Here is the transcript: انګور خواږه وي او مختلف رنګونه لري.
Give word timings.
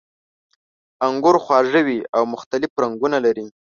انګور 1.07 1.35
خواږه 1.43 1.81
وي 1.87 1.99
او 2.15 2.23
مختلف 2.33 2.71
رنګونه 2.83 3.17
لري. 3.25 3.45